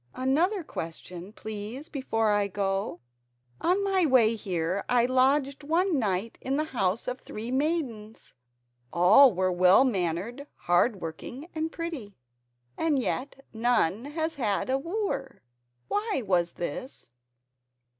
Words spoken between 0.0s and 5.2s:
"Another question, please, before I go. On my way here I